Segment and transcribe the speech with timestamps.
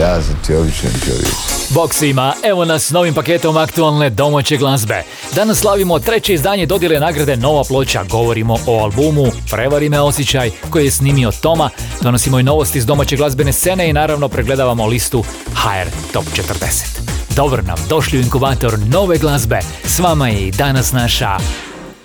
[0.00, 1.34] Ja sam ti običan čovjek.
[1.70, 5.02] Bog svima, evo nas s novim paketom aktualne domaće glazbe.
[5.34, 8.04] Danas slavimo treće izdanje dodjele nagrade Nova ploča.
[8.10, 11.70] Govorimo o albumu Prevari me osjećaj koji je snimio Toma.
[12.00, 17.12] Donosimo i novosti iz domaće glazbene scene i naravno pregledavamo listu HR Top 40.
[17.36, 19.60] Dobro nam došli u inkubator nove glazbe.
[19.84, 21.38] S vama je i danas naša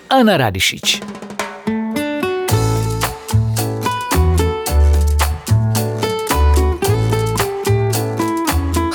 [0.09, 1.01] Ana Radišić.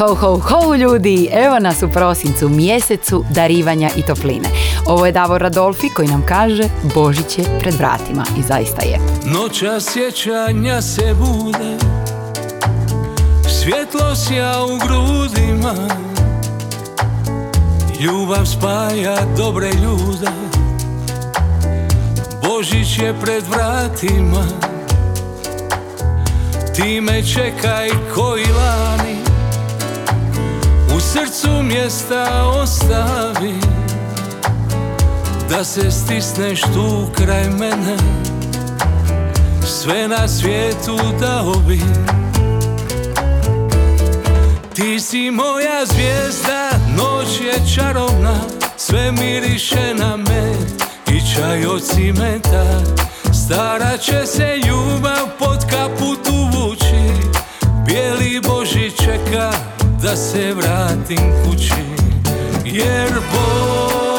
[0.02, 4.48] Ho, ho, ho ljudi, evo nas u prosincu, mjesecu darivanja i topline.
[4.86, 6.62] Ovo je Davor Radolfi koji nam kaže
[6.94, 8.98] Božić je pred vratima i zaista je.
[9.24, 11.76] Noća sjećanja se bude
[13.48, 15.74] Svjetlo sja u grudima
[18.00, 20.30] Ljubav spaja dobre ljude
[22.42, 24.44] Božić je pred vratima
[26.76, 29.21] Ti me čekaj koji lani
[31.12, 33.54] srcu mjesta ostavi
[35.50, 37.96] Da se stisneš tu kraj mene
[39.66, 41.80] Sve na svijetu dao bi
[44.74, 48.40] Ti si moja zvijezda, noć je čarovna
[48.76, 52.64] Sve miriše na med i čaj od cimeta
[53.44, 57.28] Stara će se ljubav pod kaput uvući
[57.86, 59.71] Bijeli Boži čeka
[60.12, 61.74] da se vratim kući
[62.64, 64.11] Jer Božić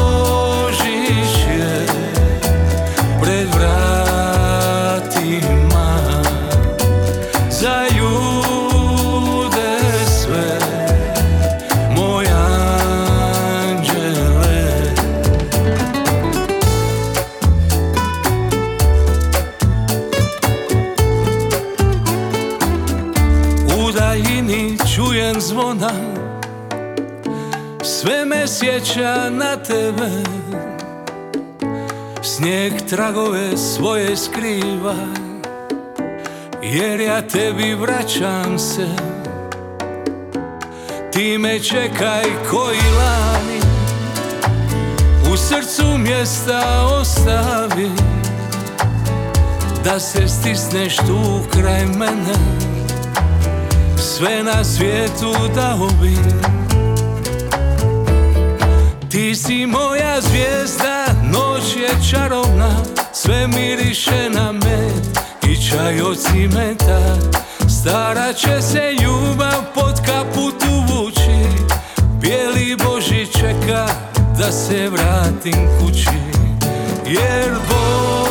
[28.03, 30.09] Sve me sjeća na tebe.
[32.21, 34.95] Snijeg tragove svoje skriva.
[36.63, 38.87] Jer ja tebi vraćam se.
[41.11, 43.59] Ti me čekaj koji lani.
[45.33, 47.91] U srcu mjesta ostavi.
[49.83, 52.35] Da se stisneš tu kraj mene.
[53.97, 56.17] Sve na svijetu dao bi
[59.13, 67.17] Ti si moja zvijezda, noć je čarovna Sve miriše na med i čaj od cimeta
[67.69, 71.63] Stara će se ljubav pod kaput uvući
[72.21, 73.87] Bijeli Boži čeka
[74.37, 76.19] da se vratim kući.
[77.05, 78.22] Jer Božić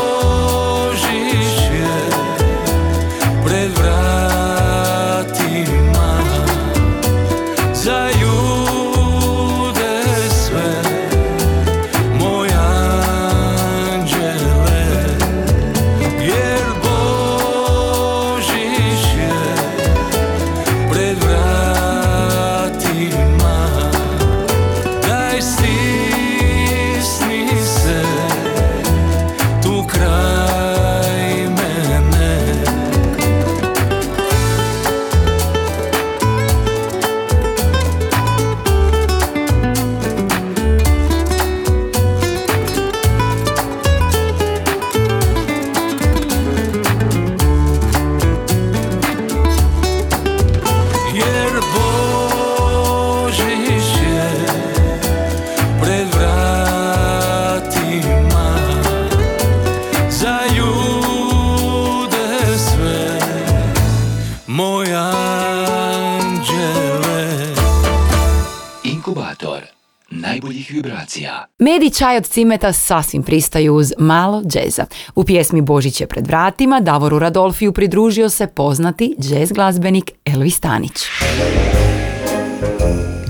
[71.62, 71.72] vibracija.
[71.72, 74.84] Med i čaj od cimeta sasvim pristaju uz malo džeza.
[75.14, 81.06] U pjesmi Božić je pred vratima Davoru Radolfiju pridružio se poznati džez glazbenik Elvis Stanić.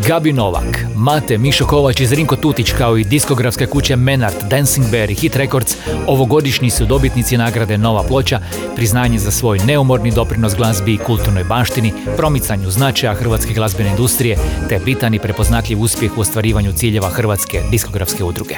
[0.09, 5.11] Gabi Novak, Mate Mišo Kovač i Zrinko Tutić kao i diskografske kuće Menard, Dancing Bear
[5.11, 5.77] i Hit Records
[6.07, 8.41] ovogodišnji su dobitnici nagrade Nova ploča,
[8.77, 14.37] priznanje za svoj neumorni doprinos glazbi i kulturnoj baštini, promicanju značaja hrvatske glazbene industrije
[14.69, 18.55] te bitan i prepoznatljiv uspjeh u ostvarivanju ciljeva Hrvatske diskografske udruge.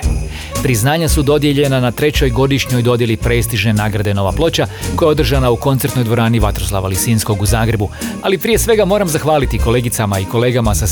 [0.63, 4.67] Priznanja su dodijeljena na trećoj godišnjoj dodjeli prestižne nagrade Nova ploča
[4.97, 7.89] koja je održana u koncertnoj dvorani Vatroslava Lisinskog u Zagrebu,
[8.23, 10.87] ali prije svega moram zahvaliti kolegicama i kolegama sa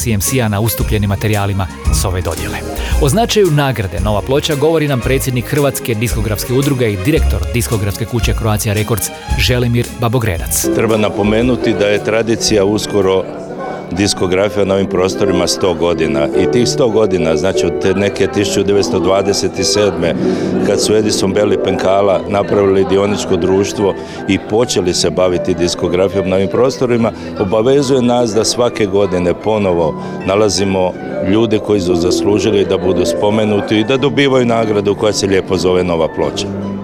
[0.49, 1.67] Na ustupljenim materijalima
[2.00, 2.59] s ove dodjele.
[3.03, 8.35] O značaju nagrade Nova ploča govori nam predsjednik Hrvatske diskografske udruge i direktor diskografske kuće
[8.35, 9.06] Croatia Records
[9.39, 10.67] Želimir Babogredac.
[10.75, 13.42] Treba napomenuti da je tradicija uskoro
[13.93, 20.15] diskografija na ovim prostorima 100 godina i tih 100 godina, znači od te neke 1927.
[20.67, 23.94] kad su Edison Bell i Penkala napravili dioničko društvo
[24.29, 30.93] i počeli se baviti diskografijom na ovim prostorima, obavezuje nas da svake godine ponovo nalazimo
[31.29, 35.85] ljude koji su zaslužili da budu spomenuti i da dobivaju nagradu koja se lijepo zove
[35.85, 36.81] Nova ploča.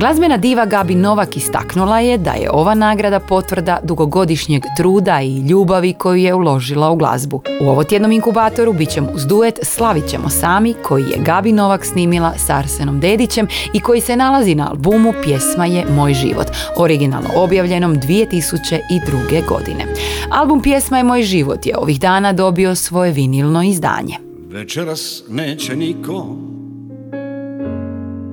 [0.00, 5.92] Glazbena diva Gabi Novak istaknula je da je ova nagrada potvrda dugogodišnjeg truda i ljubavi
[5.92, 7.42] koju je uložila u glazbu.
[7.62, 12.32] U ovotjednom inkubatoru bit ćemo uz duet Slavit ćemo sami koji je Gabi Novak snimila
[12.38, 17.96] s Arsenom Dedićem i koji se nalazi na albumu Pjesma je moj život, originalno objavljenom
[17.96, 19.48] 2002.
[19.48, 19.86] godine.
[20.30, 24.16] Album Pjesma je moj život je ovih dana dobio svoje vinilno izdanje.
[24.48, 26.26] Večeras neće niko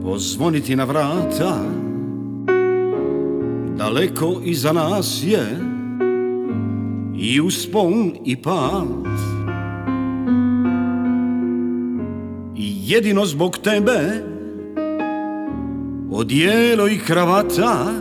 [0.08, 1.60] pozvoniti na vrata.
[3.78, 5.46] Daleko iza nas je.
[7.18, 8.88] I uspon i pad.
[12.56, 14.24] I jedino zbog tebe.
[16.12, 17.94] Odijelo i kravata.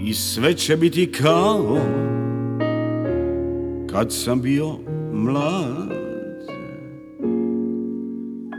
[0.00, 1.78] I sve će biti kao
[3.90, 4.76] kad sam bio
[5.12, 6.03] mlad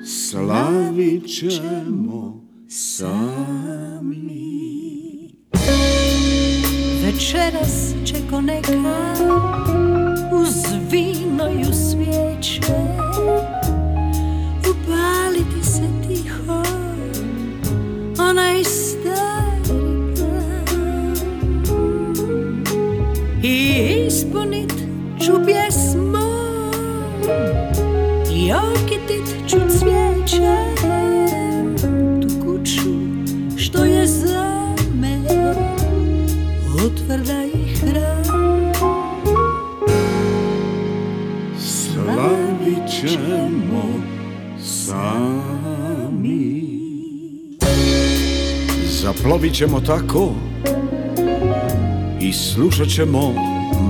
[0.08, 4.26] Slavit ćemo sami.
[7.04, 9.16] Večeras će ko neka
[10.32, 10.56] uz
[10.92, 12.62] vino i uz svijeće.
[14.60, 16.64] Upaliti se tiho
[18.20, 20.66] onaj stari plan.
[23.44, 24.74] I ispunit
[25.26, 26.36] ću pjesmu
[28.32, 28.52] i
[32.22, 32.90] tu kuću
[33.58, 35.22] što je za me
[36.86, 38.74] otvrda i hram.
[41.60, 43.84] Slavit ćemo
[44.64, 45.16] sami.
[48.88, 50.32] Zaplovit ćemo tako
[52.22, 53.34] i slušat ćemo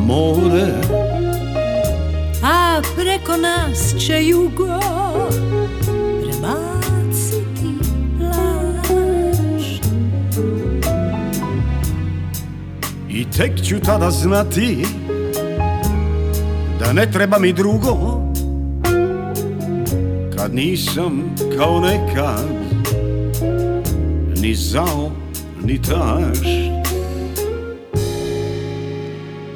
[0.08, 0.74] more.
[2.44, 4.80] A preko nas će jugo
[13.38, 14.86] tek ću tada znati
[16.80, 18.22] da ne treba mi drugo.
[20.38, 22.50] Kad nisam kao nekad
[24.42, 25.12] ni zao
[25.64, 26.46] ni tašt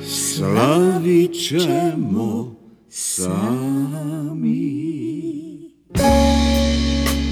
[0.06, 2.56] Slavit ćemo
[2.90, 4.50] sami.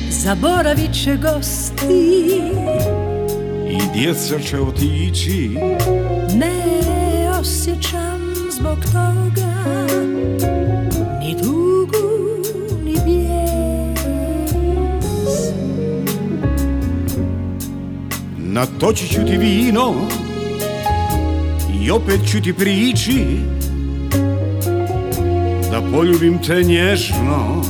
[0.09, 2.41] Zaboravit će gosti
[3.97, 5.49] djeca će otići.
[6.35, 8.21] Ne osjećam
[8.59, 9.87] zbog toga
[11.19, 12.07] Ni tugu,
[12.85, 13.99] ni bijes.
[18.37, 19.93] Natočit ću ti vino
[21.83, 23.25] I opet ću ti prići
[25.71, 27.63] Da poljubim te nježno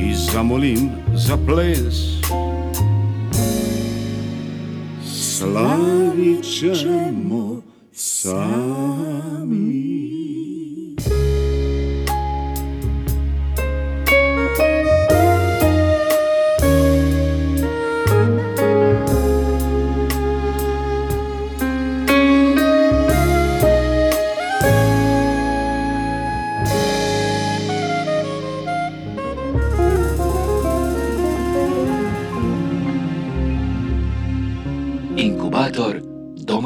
[0.00, 2.13] I zamolim za ples
[5.38, 7.62] Slavit ćemo
[7.92, 8.83] sami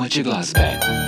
[0.08, 1.07] domaće glazbe.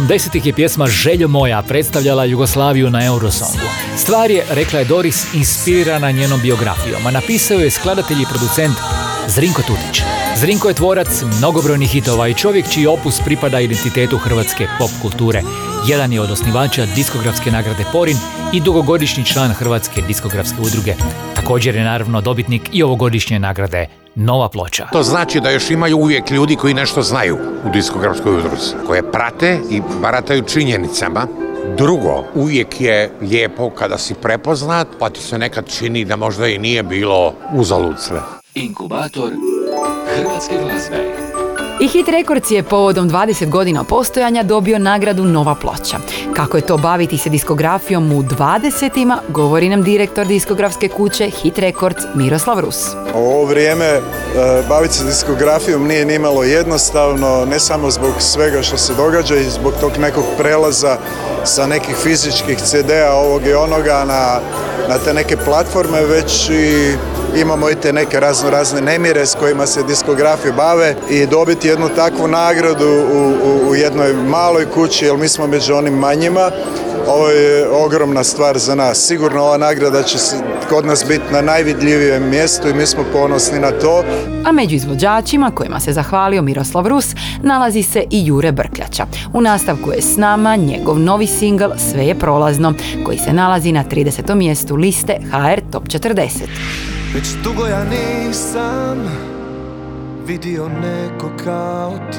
[0.00, 3.68] 80-ih je pjesma Željo moja predstavljala Jugoslaviju na Eurosongu.
[3.96, 8.76] Stvar je, rekla je Doris, inspirirana njenom biografijom, a napisao je skladatelj i producent
[9.26, 10.17] Zrinko Tutić.
[10.40, 15.42] Zrinko je tvorac mnogobrojnih hitova i čovjek čiji opus pripada identitetu hrvatske pop kulture.
[15.88, 18.16] Jedan je od osnivača diskografske nagrade Porin
[18.52, 20.94] i dugogodišnji član Hrvatske diskografske udruge.
[21.34, 24.86] Također je naravno dobitnik i ovogodišnje nagrade Nova ploča.
[24.92, 29.60] To znači da još imaju uvijek ljudi koji nešto znaju u diskografskoj udruzi, koje prate
[29.70, 31.26] i barataju činjenicama.
[31.76, 36.58] Drugo, uvijek je lijepo kada si prepoznat, pa ti se nekad čini da možda i
[36.58, 38.20] nije bilo uzalud sve.
[38.54, 39.30] Inkubator
[40.18, 41.27] hrvatske glazbe.
[41.80, 45.96] I Hit Records je povodom 20 godina postojanja dobio nagradu Nova ploča.
[46.34, 52.02] Kako je to baviti se diskografijom u 20-ima, govori nam direktor diskografske kuće Hit Records
[52.14, 52.76] Miroslav Rus.
[53.14, 54.00] Ovo vrijeme e,
[54.68, 59.72] baviti se diskografijom nije nimalo jednostavno, ne samo zbog svega što se događa i zbog
[59.80, 60.96] tog nekog prelaza
[61.44, 64.40] sa nekih fizičkih CD-a ovog i onoga na,
[64.88, 66.96] na te neke platforme, već i
[67.36, 71.88] imamo i te neke razno razne nemire s kojima se diskografi bave i dobiti jednu
[71.88, 76.50] takvu nagradu u, u, u jednoj maloj kući, jer mi smo među onim manjima,
[77.08, 78.98] ovo je ogromna stvar za nas.
[79.06, 80.36] Sigurno ova nagrada će se
[80.68, 84.04] kod nas biti na najvidljivijem mjestu i mi smo ponosni na to.
[84.44, 87.06] A među izvođačima kojima se zahvalio Miroslav Rus
[87.42, 89.06] nalazi se i Jure Brkljača.
[89.32, 93.84] U nastavku je s nama njegov novi singl Sve je prolazno koji se nalazi na
[93.84, 94.34] 30.
[94.34, 96.28] mjestu liste HR Top 40.
[97.14, 99.28] Već dugo ja nisam
[100.28, 102.18] vidio neko kao ti.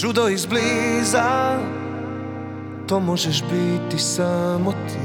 [0.00, 1.58] Čudo izbliza,
[2.88, 4.98] to možeš biti samo ti.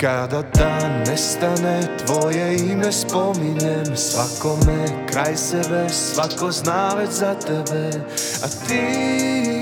[0.00, 3.96] Kada dan nestane, tvoje ime spominjem.
[3.96, 7.90] Svakome kraj sebe, svako zna već za tebe.
[8.42, 9.55] A ti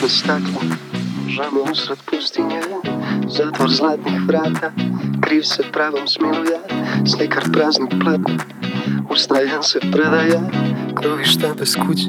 [0.00, 0.62] bez stakla,
[1.28, 2.60] žamo usred pustinje
[3.28, 4.72] Zatvor zlatnih vrata,
[5.20, 6.58] kriv se pravom smiluje
[7.06, 8.44] Slikar praznih platna,
[9.10, 10.40] ustajan se predaje
[10.94, 12.08] Krovišta bez kuće,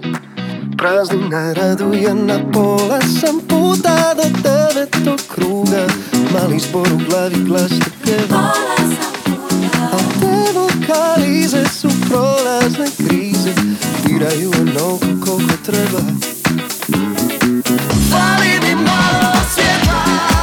[0.78, 5.88] praznina raduje Na pola sam puta do devetog kruga
[6.34, 8.54] Mali zbor u glavi glas te pjeva
[9.92, 13.54] A te vokalize su prolazne krize
[14.08, 16.39] Diraju onoliko koliko treba
[18.12, 20.39] Fali mi malo svjetla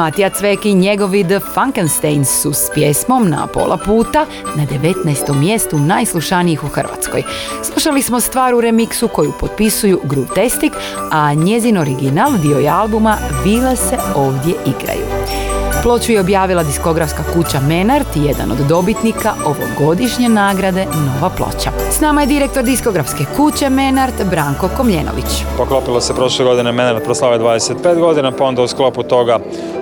[0.00, 5.34] Matija Cvek i njegovi The Funkensteins su s pjesmom na pola puta na 19.
[5.40, 7.22] mjestu najslušanijih u Hrvatskoj.
[7.62, 10.72] Slušali smo stvar u remiksu koju potpisuju Grutestik,
[11.10, 15.19] a njezin original dio je albuma Vile se ovdje igraju.
[15.82, 21.70] Ploču je objavila diskografska kuća Menart, jedan od dobitnika ovogodišnje nagrade Nova ploča.
[21.90, 25.44] S nama je direktor diskografske kuće Menart, Branko Komljenović.
[25.56, 29.38] Poklopilo se prošle godine Menart proslave 25 godina, pa onda u sklopu toga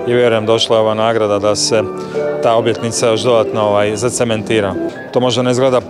[0.07, 1.83] i vjerujem došla je ova nagrada da se
[2.43, 4.73] ta obljetnica još dodatno ovaj, zacementira.
[5.13, 5.81] To možda ne izgleda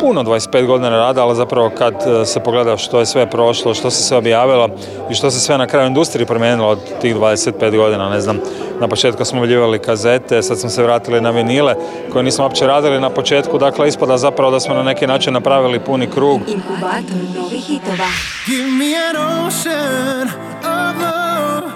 [0.00, 3.90] puno 25 godina rada, ali zapravo kad e, se pogleda što je sve prošlo, što
[3.90, 4.68] se sve objavilo
[5.10, 8.40] i što se sve na kraju industriji promijenilo od tih 25 godina, ne znam,
[8.80, 11.74] na početku smo objavljivali kazete, sad smo se vratili na vinile
[12.12, 15.80] koje nismo uopće radili na početku, dakle ispada zapravo da smo na neki način napravili
[15.80, 16.40] puni krug.
[16.48, 18.08] Inkubator novih hitova.
[18.46, 20.28] Give me an ocean
[20.62, 21.72] of love.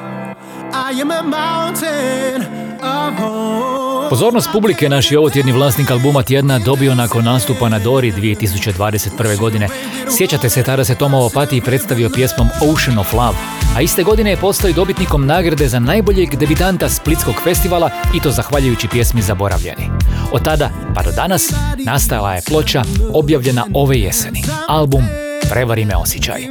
[0.75, 2.43] I am a mountain
[2.83, 3.82] of hope.
[4.13, 9.39] Pozornost publike naš je ovotjedni vlasnik albuma tjedna dobio nakon nastupa na Dori 2021.
[9.39, 9.69] godine.
[10.17, 13.39] Sjećate se, tada se Tomo Opatiji predstavio pjesmom Ocean of Love,
[13.77, 18.31] a iste godine je postao i dobitnikom nagrade za najboljeg debitanta Splitskog festivala i to
[18.31, 19.91] zahvaljujući pjesmi Zaboravljeni.
[20.33, 21.53] Od tada pa do danas
[21.85, 22.83] nastala je ploča
[23.15, 24.43] objavljena ove jeseni.
[24.69, 25.03] Album
[25.51, 26.43] Prevari me osjećaj.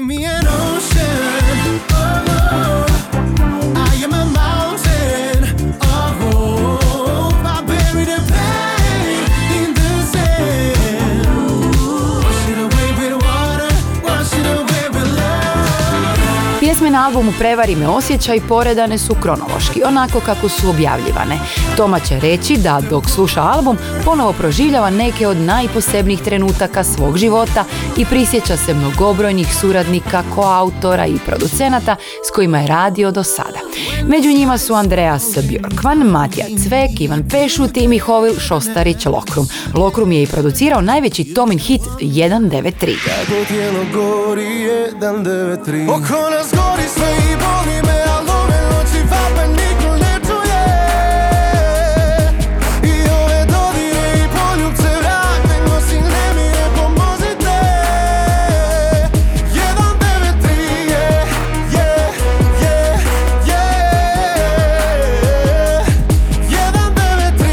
[16.71, 21.39] Pjesme na albumu Prevari me osjećaj poredane su kronološki, onako kako su objavljivane.
[21.77, 27.65] Toma će reći da dok sluša album ponovo proživljava neke od najposebnijih trenutaka svog života
[27.97, 31.95] i prisjeća se mnogobrojnih suradnika, koautora i producenata
[32.27, 33.59] s kojima je radio do sada.
[34.07, 39.47] Među njima su Andreas Bjorkvan, Matija Cvek, Ivan Pešu, Timi Hovil, Šostarić, Lokrum.
[39.73, 42.95] Lokrum je i producirao najveći Tomin hit 193.
[43.05, 44.49] Kako tijelo gori
[45.01, 47.80] 193 Oko nas gori sve i boli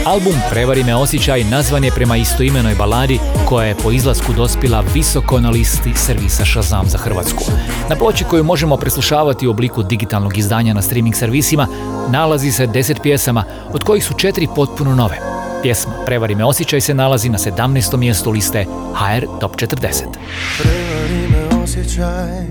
[0.09, 5.41] Album Prevari me osjećaj nazvan je prema istoimenoj baladi koja je po izlasku dospila visoko
[5.41, 7.45] na listi servisa Shazam za Hrvatsku.
[7.91, 11.67] Na ploči koju možemo preslušavati u obliku digitalnog izdanja na streaming servisima
[12.11, 15.19] nalazi se 10 pjesama, od kojih su četiri potpuno nove.
[15.63, 17.97] Pjesma Prevari me osjećaj se nalazi na 17.
[17.97, 20.03] mjestu liste HR Top 40.
[20.63, 22.47] Prevari me osjećaj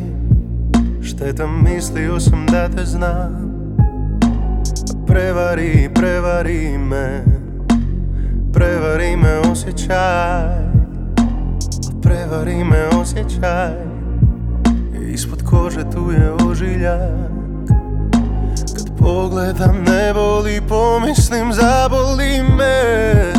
[1.03, 3.47] Šteta mislio sam da te znam
[5.07, 7.36] Prevari, prevari me
[8.53, 10.67] Prevari me osjećaj.
[12.01, 13.73] Prevari me osjećaj.
[15.13, 17.37] Ispod kože tu je ožiljak.
[18.77, 23.33] Kad pogledam ne boli Pomislim zaboli me.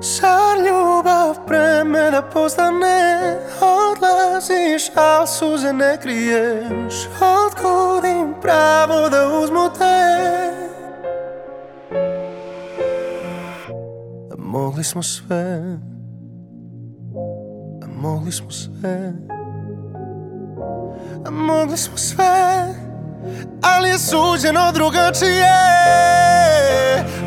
[0.00, 6.94] Zar ljubav pre mene postane Odlaziš, al suze ne kriješ.
[7.20, 10.63] Otkud im pravo da uzmu te
[14.54, 15.78] Mogli smo sve.
[17.96, 19.12] Mogli smo sve.
[21.30, 22.74] Mogli smo sve.
[23.62, 25.54] Ali je suđeno drugačije.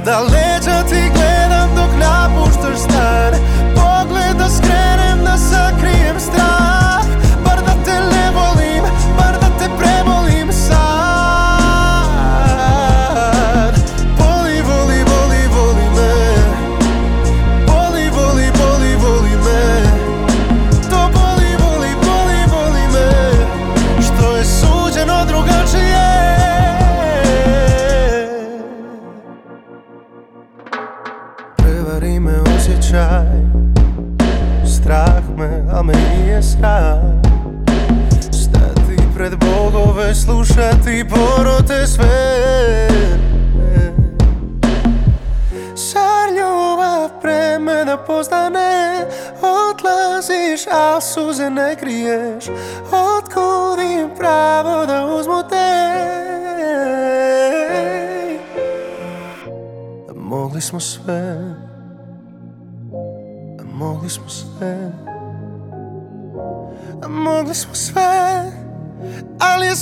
[0.06, 3.34] Da leđa ti gledam dok napuštaš stan.
[3.76, 6.87] Pogled da skrenem da sakrijem strah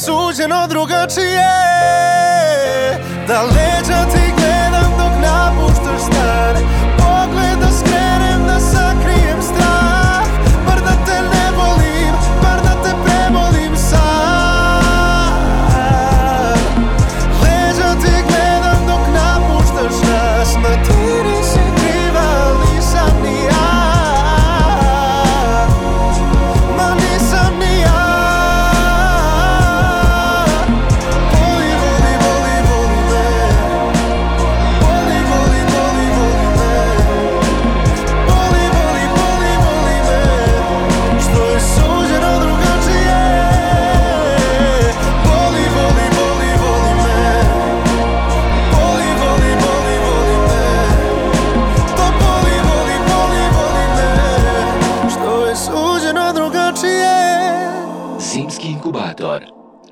[0.05, 1.51] suđeno drugačije.
[3.27, 4.34] Da leđa ti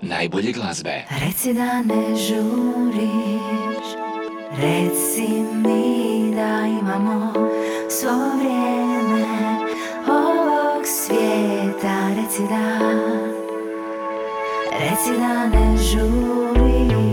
[0.02, 1.04] najbolje glazbe.
[1.26, 3.88] Reci da ne žuriš
[4.62, 7.34] Reci mi da imamo
[7.90, 9.26] svo vrijeme
[10.08, 12.08] ovog svijeta.
[12.16, 12.80] Reci da
[14.80, 17.13] Reci da ne žuriš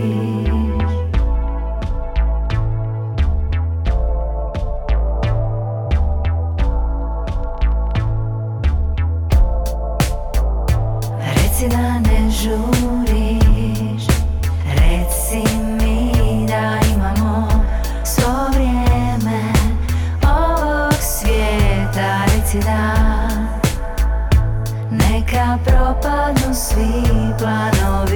[26.33, 28.10] I'm asleep, I know.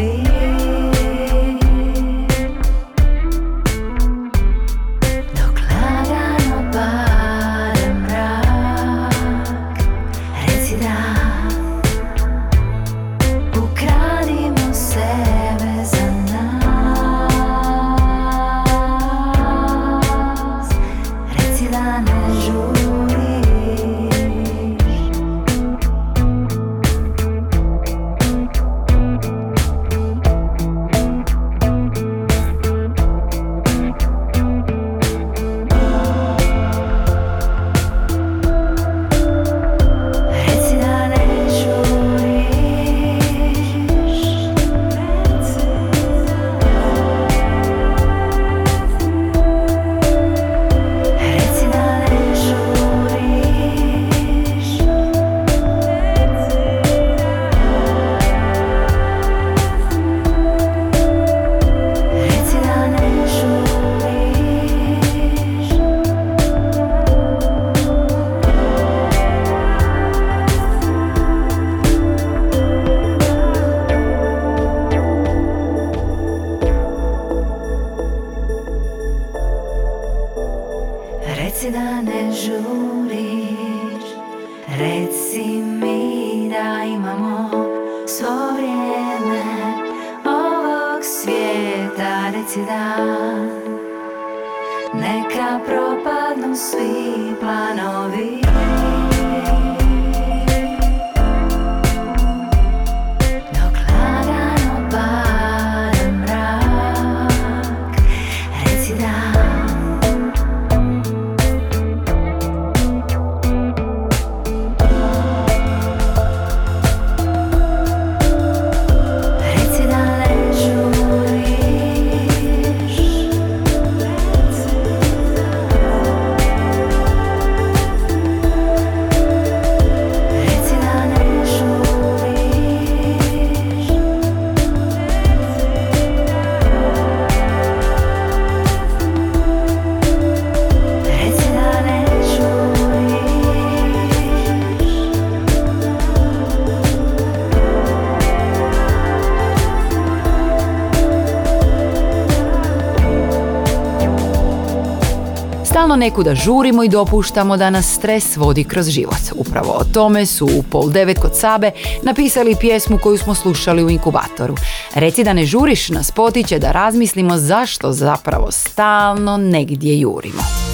[155.75, 159.17] Stalno nekuda žurimo i dopuštamo da nas stres vodi kroz život.
[159.35, 161.71] Upravo o tome su u pol devet kod Sabe
[162.03, 164.55] napisali pjesmu koju smo slušali u inkubatoru.
[164.93, 170.64] Reci da ne žuriš nas potiče da razmislimo zašto zapravo stalno negdje jurimo.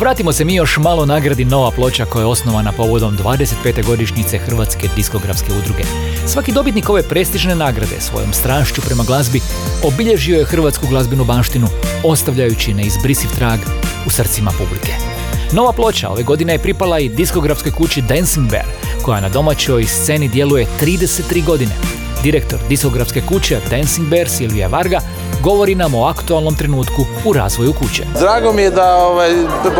[0.00, 3.86] Vratimo se mi još malo nagradi nova ploča koja je osnovana povodom 25.
[3.86, 5.82] godišnjice Hrvatske diskografske udruge.
[6.26, 9.40] Svaki dobitnik ove prestižne nagrade svojom strašću prema glazbi
[9.84, 11.66] obilježio je hrvatsku glazbenu baštinu,
[12.04, 13.58] ostavljajući neizbrisiv trag
[14.06, 14.92] u srcima publike.
[15.52, 18.66] Nova ploča ove godine je pripala i diskografskoj kući Dancing Bear,
[19.02, 21.74] koja na domaćoj sceni djeluje 33 godine.
[22.22, 25.00] Direktor diskografske kuće Dancing Bear Silvija Varga
[25.42, 28.02] govori nam o aktualnom trenutku u razvoju kuće.
[28.20, 29.30] Drago mi je da ovaj,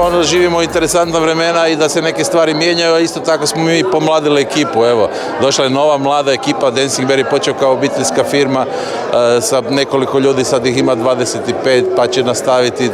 [0.00, 3.84] ono, živimo interesantna vremena i da se neke stvari mijenjaju, a isto tako smo mi
[3.92, 4.84] pomladili ekipu.
[4.84, 5.08] Evo,
[5.40, 10.18] došla je nova mlada ekipa, Dancing Bear je počeo kao obiteljska firma e, sa nekoliko
[10.18, 12.90] ljudi, sad ih ima 25, pa će nastaviti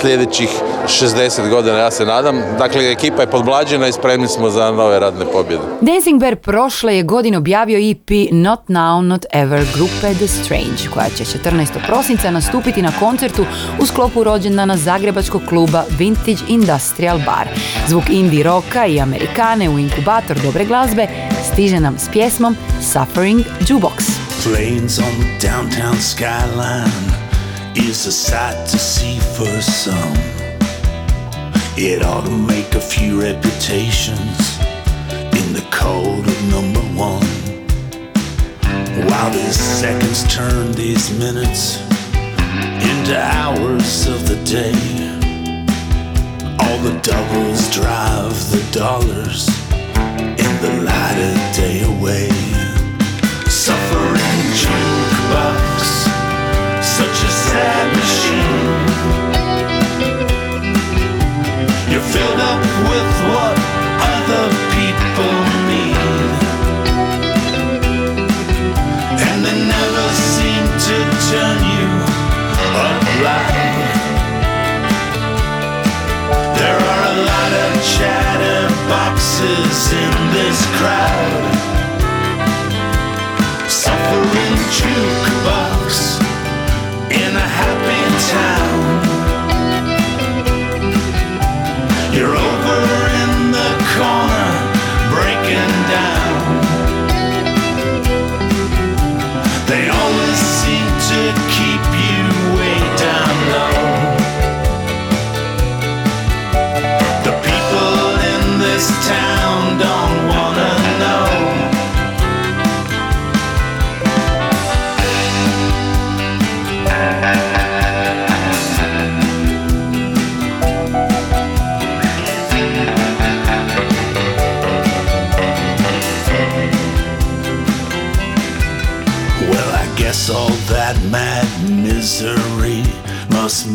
[0.00, 0.48] sljedećih
[0.86, 2.42] 60 godina, ja se nadam.
[2.58, 5.62] Dakle, ekipa je podmlađena i spremni smo za nove radne pobjede.
[5.80, 11.08] Dancing Bear prošle je godine objavio EP Not Now, Not Ever grupe The Strange, koja
[11.16, 11.66] će 14.
[11.88, 13.46] prosinca nastupiti na koncertu
[13.80, 17.48] u sklopu rođendana zagrebačkog kluba Vintage Industrial Bar.
[17.88, 21.06] Zvuk indie roka i amerikane u inkubator dobre glazbe
[21.52, 22.56] stiže nam s pjesmom
[22.92, 24.04] Suffering Jukebox.
[24.42, 27.08] Planes on the downtown skyline
[27.74, 30.18] is a sight to see for some.
[31.76, 34.37] It ought to make a few reputations
[39.48, 41.80] these seconds turn these minutes
[42.90, 44.76] into hours of the day.
[46.60, 49.48] All the doubles drive the dollars
[50.44, 52.28] in the light of day away.
[53.48, 55.80] Suffering jukebox,
[56.84, 58.07] such a sad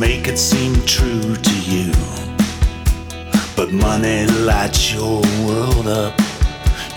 [0.08, 1.90] make it seem true to you.
[3.56, 6.14] But money lights your world up.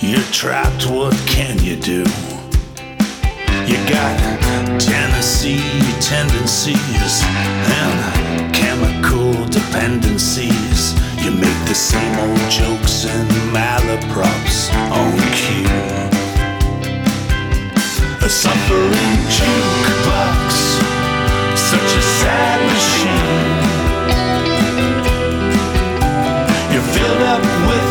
[0.01, 2.03] You're trapped, what can you do?
[3.71, 4.17] You got
[4.81, 5.63] Tennessee
[6.01, 7.15] tendencies
[7.81, 10.81] and chemical dependencies.
[11.23, 14.59] You make the same old jokes and malaprops
[15.01, 15.87] on cue.
[18.27, 19.96] A suffering jukebox,
[21.73, 23.59] such a sad machine.
[26.73, 27.86] You're filled up with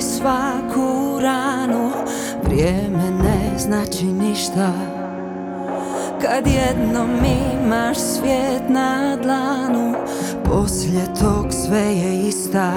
[0.00, 1.90] svaku ranu.
[2.44, 4.72] Vrijeme ne znači ništa.
[6.22, 7.10] Kad jednom
[7.64, 9.94] imaš svijet na dlanu
[10.44, 12.72] Poslije tog sve je ista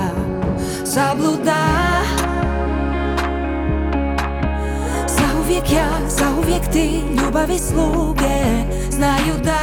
[0.83, 1.65] Zabluda.
[5.07, 9.59] Zauvijek ja, zauvijek ti Ljubavi sluge Znaju da.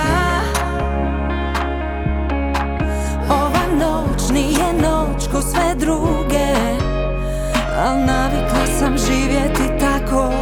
[3.31, 6.56] Ova noć nije noć ko sve druge
[7.79, 10.33] Al navikla sam živjeti tako.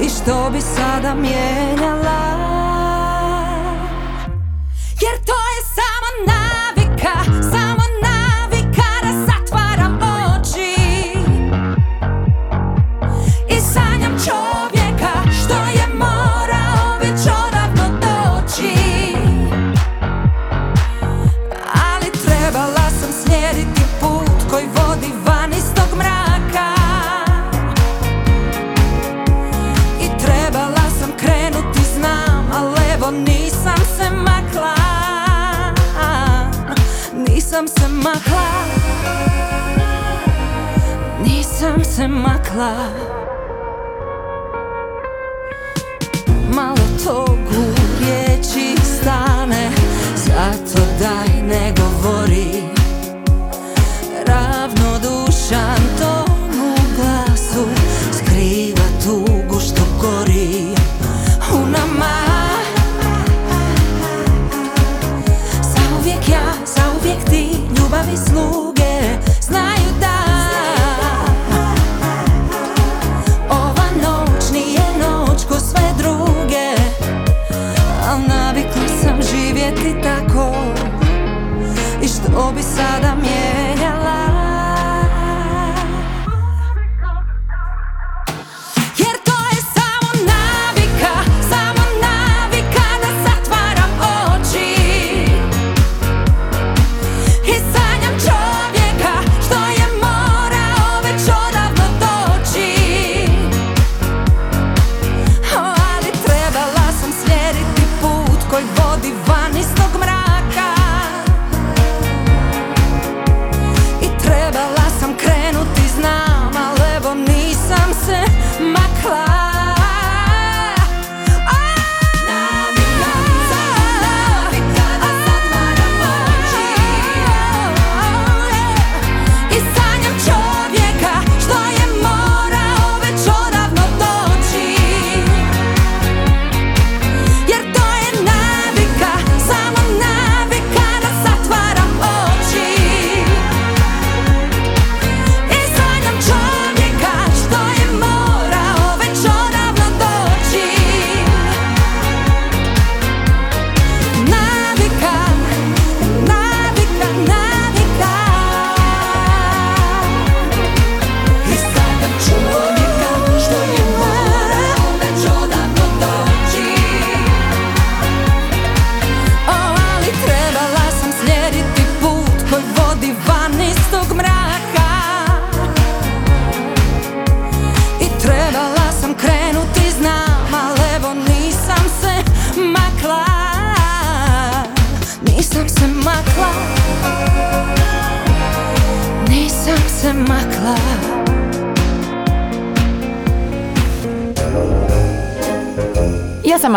[0.00, 2.17] I što bi sada mijenjala
[41.98, 42.74] se makla.
[46.54, 47.64] Malo togu
[48.00, 49.70] riječi stane
[50.16, 51.77] Zato daj nego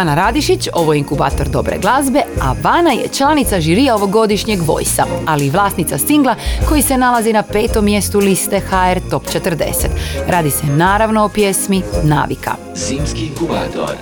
[0.01, 4.61] Ja sam Ana Radišić, ovo je inkubator dobre glazbe, a Vana je članica žirija ovogodišnjeg
[4.61, 6.35] Vojsa, ali i vlasnica singla
[6.69, 9.87] koji se nalazi na petom mjestu liste HR Top 40.
[10.27, 12.51] Radi se naravno o pjesmi Navika.
[12.75, 13.95] Zimski inkubator.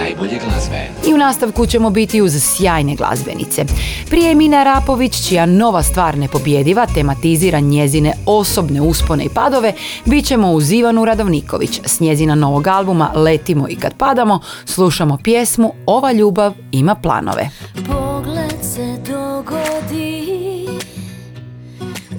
[0.00, 0.88] Najbolje glazbe.
[1.08, 3.64] I u nastavku ćemo biti uz sjajne glazbenice.
[4.10, 9.72] Prije Mina Rapović, čija nova stvar nepobjediva tematizira njezine osobne uspone i padove,
[10.04, 11.80] bit ćemo uz Ivanu Radovniković.
[11.84, 17.50] S njezina novog albuma Letimo i kad padamo, slušamo pjesmu Ova ljubav ima planove.
[17.86, 20.40] Pogled se dogodi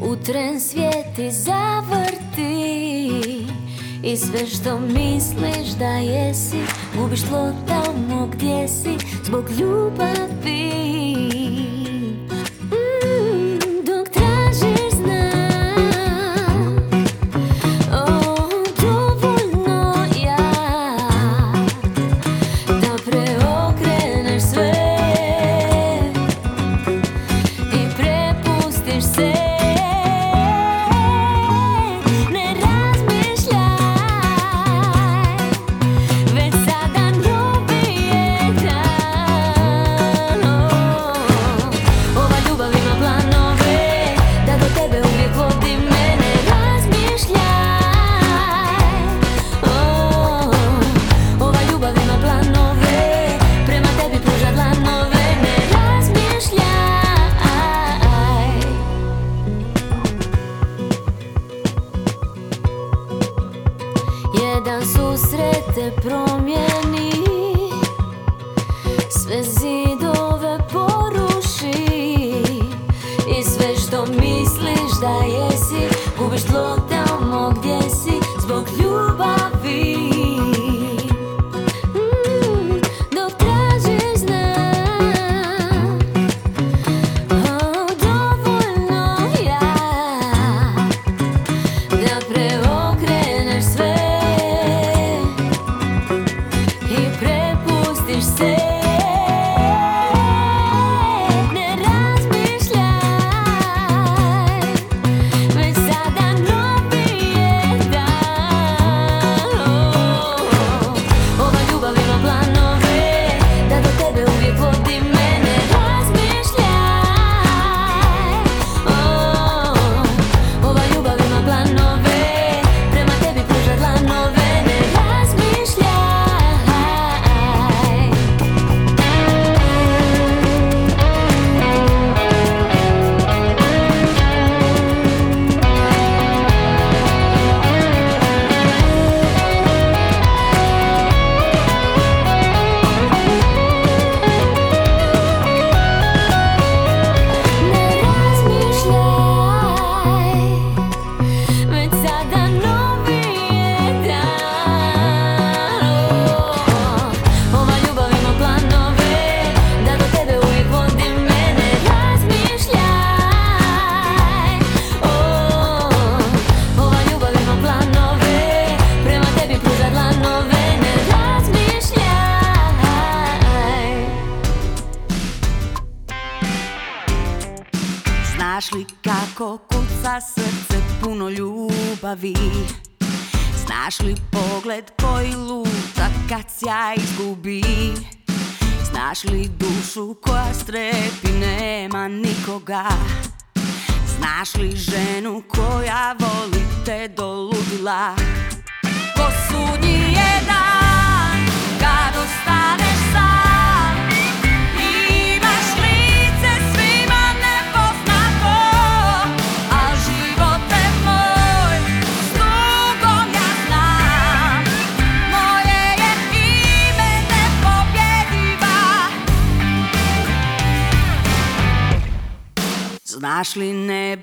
[0.04, 2.21] U tren svijeti zavrti
[4.04, 6.58] I sve što misliš da jesi
[6.98, 10.72] Gubiš tlo tamo gdje si Zbog ljubavi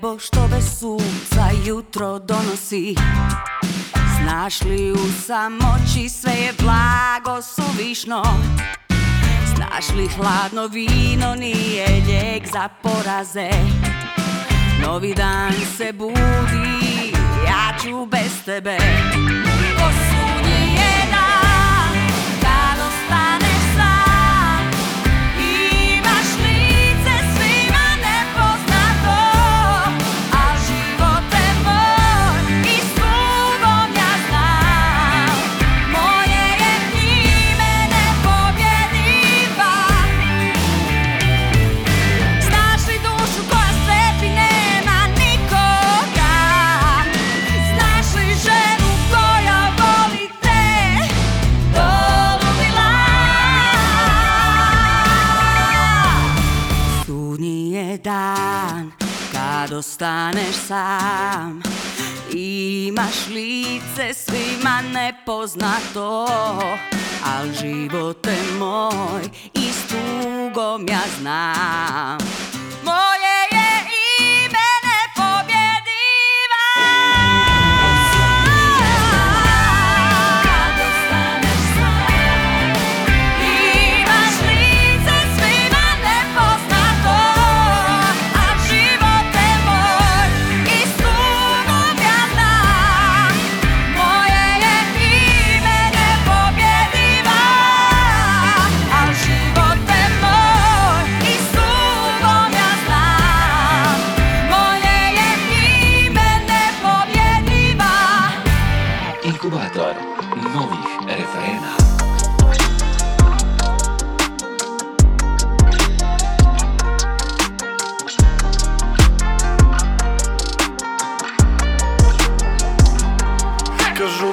[0.01, 0.79] nebo što bez
[1.65, 2.95] jutro donosi.
[4.21, 8.23] Znaš li u samoći sve je blago suvišno?
[9.55, 13.49] Znaš li hladno vino nije lijek za poraze?
[14.81, 17.13] Novi dan se budi,
[17.47, 18.77] ja ću bez tebe
[59.99, 61.61] ostaneš sam.
[62.33, 66.27] Imaš lice svima nepoznato
[67.25, 69.21] Al živote moj
[69.53, 72.17] i s tugom ja znam.
[72.83, 73.18] Moje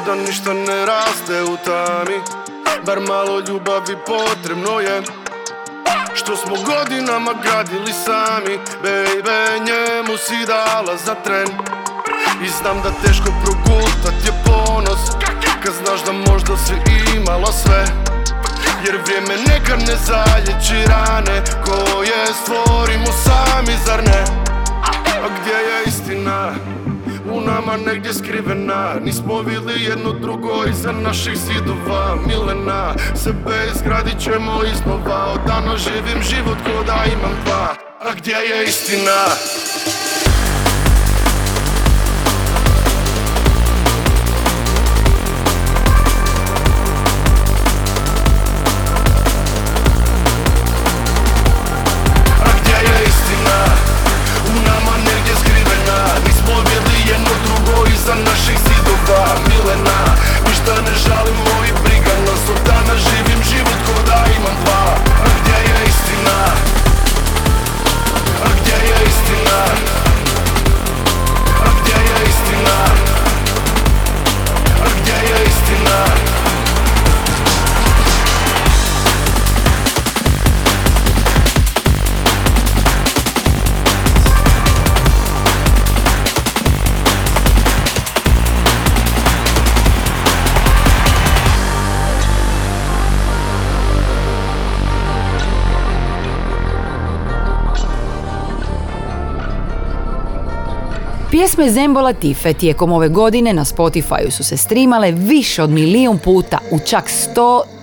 [0.07, 2.19] da ništa ne raste u tami.
[2.87, 5.03] Bar malo ljubavi potrebno je.
[6.15, 8.59] Što smo godinama gradili sami.
[8.83, 11.49] Baby, njemu si dala za tren.
[12.45, 15.01] I znam da teško progutat je ponos.
[15.63, 16.75] Kad znaš da možda si
[17.17, 17.85] imala sve.
[18.85, 24.25] Jer vrijeme nekad ne zalječi rane Koje stvorimo sami, zar ne?
[25.23, 26.53] A gdje je istina?
[27.37, 28.95] U nama negdje skrivena.
[29.05, 32.17] Nismo vidli jedno drugo iza naših zidova.
[32.27, 35.33] Milena, sebe izgradit ćemo iznova.
[35.35, 37.75] Od dana živim život ko da imam dva.
[38.01, 39.27] A gdje je istina?
[101.37, 106.59] Pjesme Zembo Latife tijekom ove godine na Spotifyu su se streamale više od milijun puta
[106.71, 107.11] u čak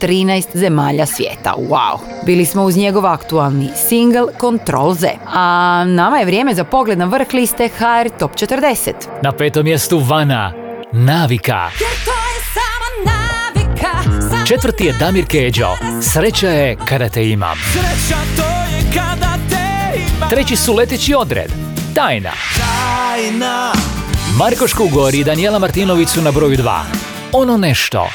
[0.01, 1.53] 113 zemalja svijeta.
[1.69, 1.97] Wow!
[2.25, 5.07] Bili smo uz njegov aktualni single Control Z.
[5.33, 8.91] A nama je vrijeme za pogled na vrh liste HR Top 40.
[9.21, 10.53] Na petom mjestu Vana,
[10.91, 11.69] Navika.
[14.47, 15.69] Četvrti je Damir Keđo,
[16.13, 17.57] Sreća je kada te imam.
[17.73, 21.51] Sreća to je kada te imam Treći su Leteći odred,
[21.93, 22.31] Tajna.
[22.57, 23.73] Tajna
[24.37, 26.81] Marko Škugor i Daniela Martinović su na broju 2.
[27.31, 28.09] Ono nešto.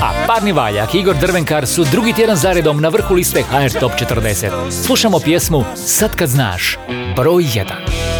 [0.00, 3.92] A Parni Valjak i Igor Drvenkar su drugi tjedan zaredom na vrhu liste HR Top
[3.92, 4.84] 40.
[4.86, 6.78] Slušamo pjesmu Sad kad znaš,
[7.16, 8.15] broj 1.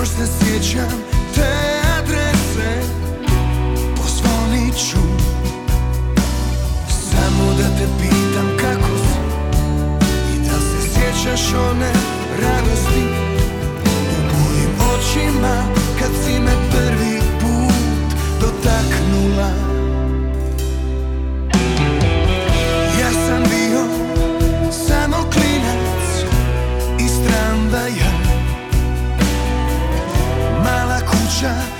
[0.00, 1.02] Još se sjećam
[1.34, 2.82] te adrese
[3.96, 4.98] Pozvonit ću.
[6.88, 9.18] Samo da te pitam kako si
[10.34, 11.92] I da se sjećaš one
[12.42, 13.04] radosti
[13.84, 15.64] U mojim očima
[15.98, 19.50] kad si me prvi put dotaknula.
[23.00, 23.84] Ja sam bio
[24.86, 25.80] samo klinac
[26.98, 28.19] kuća,
[31.40, 31.79] kraj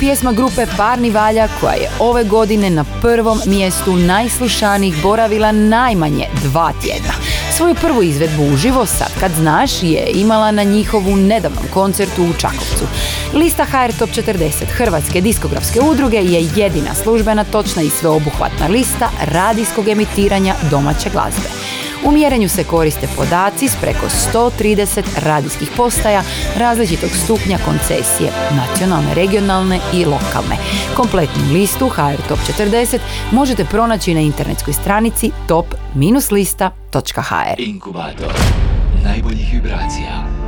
[0.00, 6.72] pjesma grupe Parni Valja koja je ove godine na prvom mjestu najslušanijih boravila najmanje dva
[6.82, 7.12] tjedna.
[7.56, 12.84] Svoju prvu izvedbu uživo, sad kad znaš, je imala na njihovu nedavnom koncertu u Čakovcu.
[13.34, 19.88] Lista HR Top 40 Hrvatske diskografske udruge je jedina službena, točna i sveobuhvatna lista radijskog
[19.88, 21.48] emitiranja domaće glazbe.
[22.04, 26.22] U mjerenju se koriste podaci s preko 130 radijskih postaja
[26.56, 30.56] različitog stupnja koncesije, nacionalne, regionalne i lokalne.
[30.96, 32.98] Kompletnu listu HR Top 40
[33.32, 37.54] možete pronaći na internetskoj stranici top-lista.hr.
[37.58, 38.32] Inkubator
[39.04, 40.39] najboljih vibracija.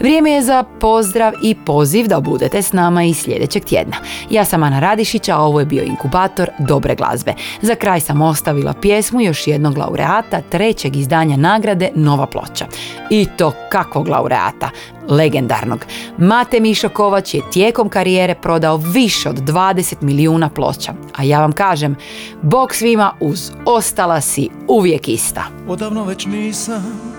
[0.00, 3.96] Vrijeme je za pozdrav i poziv da budete s nama i sljedećeg tjedna.
[4.30, 7.34] Ja sam Ana Radišića, a ovo je bio inkubator dobre glazbe.
[7.62, 12.66] Za kraj sam ostavila pjesmu još jednog laureata trećeg izdanja nagrade Nova ploča.
[13.10, 14.70] I to kakvog laureata?
[15.08, 15.84] Legendarnog.
[16.18, 20.92] Mate Mišo Kovač je tijekom karijere prodao više od 20 milijuna ploča.
[21.16, 21.96] A ja vam kažem,
[22.42, 25.44] bog svima uz ostala si uvijek ista.
[25.68, 27.15] Odavno već nisam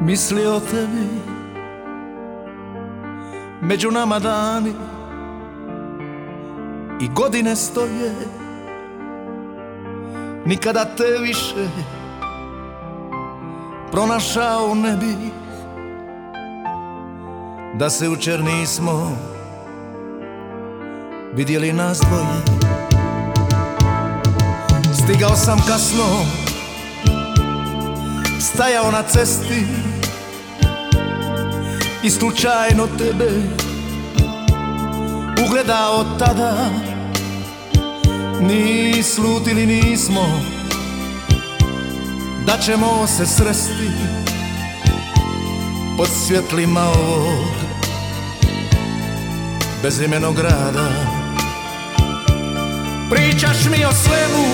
[0.00, 1.08] mislio o tebi.
[3.62, 4.72] Među nama dani
[7.00, 8.14] i godine stoje.
[10.44, 11.68] Nikada te više
[13.92, 15.14] pronašao ne bi
[17.74, 19.16] Da se učer nismo
[21.34, 22.60] vidjeli nas dvoje.
[24.94, 26.04] Stigao sam kasno
[28.40, 29.89] Stajao na cesti
[32.02, 33.30] I slučajno tebe
[35.46, 36.70] Ugledao tada.
[38.40, 40.40] Ni slutili nismo
[42.46, 43.90] Da ćemo se sresti
[45.96, 47.46] Pod svjetlima ovog
[49.82, 50.88] Bezimenog grada.
[53.10, 54.46] Pričaš mi o svemu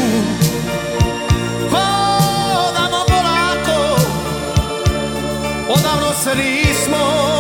[1.70, 4.01] Hodamo polako
[5.68, 7.36] Odavno se nismo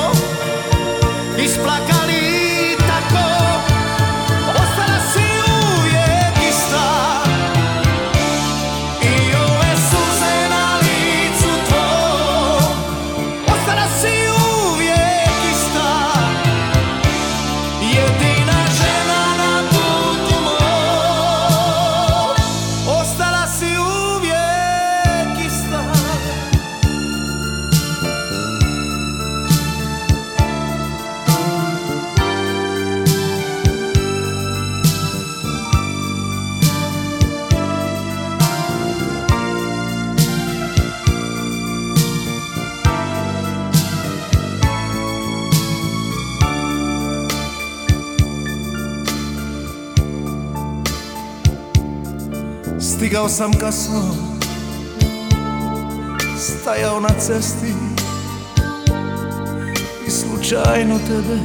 [1.46, 1.95] Isplakali tako
[53.06, 54.02] Stigao sam kasno.
[56.38, 57.74] Stajao na cesti.
[60.06, 61.38] I slučajno tebe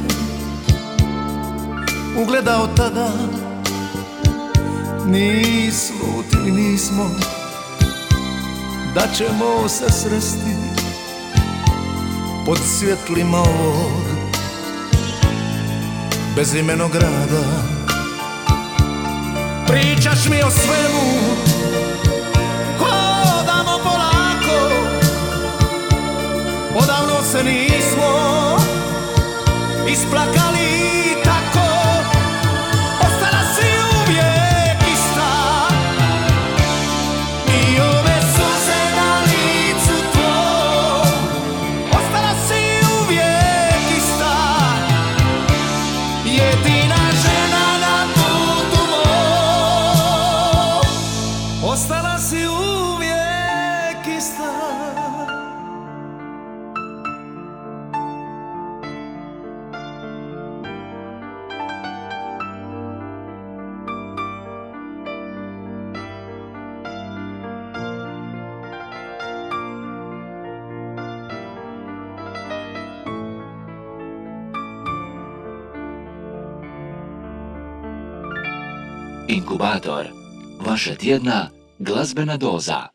[2.22, 3.10] Ugledao tada.
[5.06, 7.10] Ni slutili nismo.
[8.94, 10.56] Da ćemo se sresti
[12.46, 14.02] Pod svjetlima ovog
[16.36, 17.81] Bezimenog grada
[19.72, 21.02] Pričaš mi o svemu.
[22.78, 24.74] Hodamo polako
[26.74, 28.08] Odavno se nismo
[29.88, 30.61] Isplakali
[79.72, 80.06] Inkubator.
[80.60, 81.48] Vaša tjedna
[81.78, 82.86] glazbena doza.